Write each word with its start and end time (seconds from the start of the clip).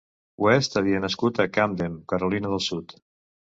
West 0.45 0.77
havia 0.81 1.03
nascut 1.03 1.43
a 1.43 1.47
Camden, 1.59 2.01
Carolina 2.15 2.55
del 2.59 2.67
Sud. 2.73 3.01